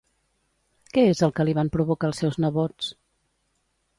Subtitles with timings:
[0.95, 2.91] Què és el que li van provocar els seus nebots?